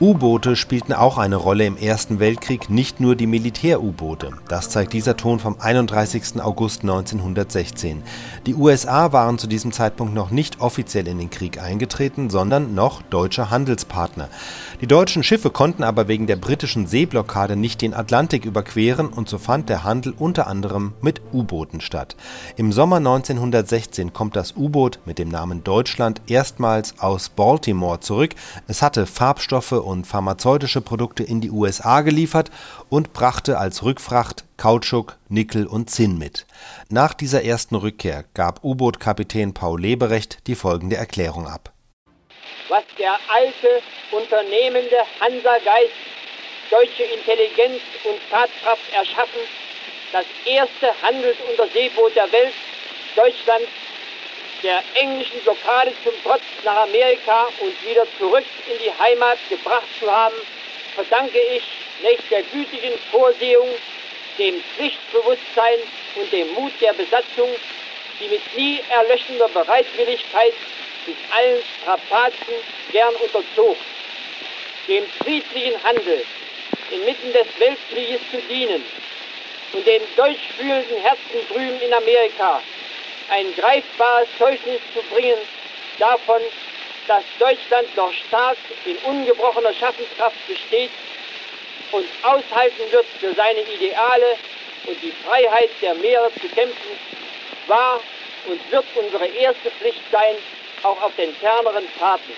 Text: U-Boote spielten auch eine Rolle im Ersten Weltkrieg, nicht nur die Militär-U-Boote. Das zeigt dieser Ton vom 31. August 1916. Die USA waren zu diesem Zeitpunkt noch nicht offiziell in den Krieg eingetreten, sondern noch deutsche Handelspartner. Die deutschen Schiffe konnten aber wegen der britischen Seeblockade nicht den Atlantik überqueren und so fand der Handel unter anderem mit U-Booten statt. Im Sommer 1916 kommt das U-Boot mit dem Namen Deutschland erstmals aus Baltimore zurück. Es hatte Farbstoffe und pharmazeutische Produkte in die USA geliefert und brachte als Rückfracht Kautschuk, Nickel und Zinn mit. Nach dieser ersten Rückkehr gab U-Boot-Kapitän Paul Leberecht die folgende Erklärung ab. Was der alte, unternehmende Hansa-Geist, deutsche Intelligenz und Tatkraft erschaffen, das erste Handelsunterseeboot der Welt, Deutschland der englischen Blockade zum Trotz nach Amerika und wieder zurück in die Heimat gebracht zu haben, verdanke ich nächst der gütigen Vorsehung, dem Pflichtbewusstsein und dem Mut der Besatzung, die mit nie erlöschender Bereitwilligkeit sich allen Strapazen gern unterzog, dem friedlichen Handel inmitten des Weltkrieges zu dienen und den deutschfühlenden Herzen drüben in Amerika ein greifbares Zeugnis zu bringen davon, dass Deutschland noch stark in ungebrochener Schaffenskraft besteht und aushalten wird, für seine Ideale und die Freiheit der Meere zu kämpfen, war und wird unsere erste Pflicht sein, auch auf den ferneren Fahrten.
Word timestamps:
U-Boote 0.00 0.54
spielten 0.54 0.92
auch 0.92 1.18
eine 1.18 1.34
Rolle 1.34 1.66
im 1.66 1.76
Ersten 1.76 2.20
Weltkrieg, 2.20 2.70
nicht 2.70 3.00
nur 3.00 3.16
die 3.16 3.26
Militär-U-Boote. 3.26 4.30
Das 4.46 4.70
zeigt 4.70 4.92
dieser 4.92 5.16
Ton 5.16 5.40
vom 5.40 5.56
31. 5.58 6.40
August 6.40 6.82
1916. 6.82 8.04
Die 8.46 8.54
USA 8.54 9.10
waren 9.10 9.38
zu 9.38 9.48
diesem 9.48 9.72
Zeitpunkt 9.72 10.14
noch 10.14 10.30
nicht 10.30 10.60
offiziell 10.60 11.08
in 11.08 11.18
den 11.18 11.30
Krieg 11.30 11.60
eingetreten, 11.60 12.30
sondern 12.30 12.76
noch 12.76 13.02
deutsche 13.02 13.50
Handelspartner. 13.50 14.28
Die 14.80 14.86
deutschen 14.86 15.24
Schiffe 15.24 15.50
konnten 15.50 15.82
aber 15.82 16.06
wegen 16.06 16.28
der 16.28 16.36
britischen 16.36 16.86
Seeblockade 16.86 17.56
nicht 17.56 17.82
den 17.82 17.92
Atlantik 17.92 18.44
überqueren 18.44 19.08
und 19.08 19.28
so 19.28 19.38
fand 19.38 19.68
der 19.68 19.82
Handel 19.82 20.14
unter 20.16 20.46
anderem 20.46 20.92
mit 21.00 21.20
U-Booten 21.32 21.80
statt. 21.80 22.14
Im 22.54 22.70
Sommer 22.70 22.98
1916 22.98 24.12
kommt 24.12 24.36
das 24.36 24.54
U-Boot 24.56 25.00
mit 25.06 25.18
dem 25.18 25.28
Namen 25.28 25.64
Deutschland 25.64 26.22
erstmals 26.28 27.00
aus 27.00 27.30
Baltimore 27.30 27.98
zurück. 27.98 28.36
Es 28.68 28.80
hatte 28.80 29.04
Farbstoffe 29.04 29.87
und 29.88 30.06
pharmazeutische 30.06 30.82
Produkte 30.82 31.22
in 31.22 31.40
die 31.40 31.50
USA 31.50 32.02
geliefert 32.02 32.50
und 32.90 33.14
brachte 33.14 33.58
als 33.58 33.82
Rückfracht 33.82 34.44
Kautschuk, 34.58 35.16
Nickel 35.28 35.66
und 35.66 35.88
Zinn 35.88 36.18
mit. 36.18 36.46
Nach 36.90 37.14
dieser 37.14 37.42
ersten 37.42 37.74
Rückkehr 37.74 38.24
gab 38.34 38.62
U-Boot-Kapitän 38.62 39.54
Paul 39.54 39.80
Leberecht 39.80 40.46
die 40.46 40.54
folgende 40.54 40.96
Erklärung 40.96 41.46
ab. 41.46 41.72
Was 42.68 42.84
der 42.98 43.14
alte, 43.32 43.82
unternehmende 44.12 44.98
Hansa-Geist, 45.20 45.96
deutsche 46.70 47.04
Intelligenz 47.04 47.80
und 48.04 48.20
Tatkraft 48.30 48.92
erschaffen, 48.92 49.40
das 50.12 50.26
erste 50.44 50.88
Handelsunterseeboot 51.02 52.14
der 52.14 52.30
Welt, 52.30 52.52
Deutschland 53.16 53.64
der 54.62 54.82
englischen 54.94 55.40
Blockade 55.40 55.92
zum 56.02 56.12
Trotz 56.22 56.42
nach 56.64 56.82
Amerika 56.82 57.48
und 57.60 57.88
wieder 57.88 58.06
zurück 58.18 58.44
in 58.66 58.78
die 58.78 58.92
Heimat 59.02 59.38
gebracht 59.48 59.86
zu 59.98 60.10
haben, 60.10 60.34
verdanke 60.94 61.38
ich 61.38 61.62
nächst 62.02 62.30
der 62.30 62.42
gütigen 62.42 62.98
Vorsehung, 63.10 63.68
dem 64.38 64.62
Pflichtbewusstsein 64.76 65.78
und 66.16 66.32
dem 66.32 66.52
Mut 66.54 66.72
der 66.80 66.92
Besatzung, 66.92 67.48
die 68.20 68.28
mit 68.28 68.56
nie 68.56 68.80
erlöschender 68.90 69.48
Bereitwilligkeit 69.48 70.54
sich 71.06 71.16
allen 71.30 71.62
Strapazen 71.80 72.54
gern 72.92 73.14
unterzog, 73.14 73.76
dem 74.86 75.04
friedlichen 75.22 75.82
Handel 75.84 76.24
inmitten 76.90 77.32
des 77.32 77.46
Weltkrieges 77.58 78.20
zu 78.30 78.38
dienen 78.48 78.84
und 79.72 79.86
den 79.86 80.02
deutschfühlenden 80.16 80.98
Herzen 81.02 81.48
drüben 81.48 81.80
in 81.80 81.92
Amerika 81.92 82.60
ein 83.30 83.54
greifbares 83.54 84.28
Zeugnis 84.38 84.80
zu 84.94 85.02
bringen 85.14 85.38
davon, 85.98 86.40
dass 87.06 87.24
Deutschland 87.38 87.94
noch 87.96 88.12
stark 88.12 88.58
in 88.84 88.96
ungebrochener 88.98 89.72
Schaffenskraft 89.74 90.36
besteht 90.46 90.90
und 91.92 92.04
aushalten 92.22 92.90
wird, 92.90 93.06
für 93.18 93.34
seine 93.34 93.60
Ideale 93.60 94.36
und 94.86 95.02
die 95.02 95.12
Freiheit 95.26 95.70
der 95.80 95.94
Meere 95.94 96.30
zu 96.34 96.48
kämpfen, 96.48 96.98
war 97.66 98.00
und 98.46 98.72
wird 98.72 98.84
unsere 98.94 99.26
erste 99.26 99.70
Pflicht 99.70 100.02
sein, 100.12 100.36
auch 100.82 101.00
auf 101.02 101.12
den 101.16 101.34
ferneren 101.34 101.88
Fahrten. 101.98 102.32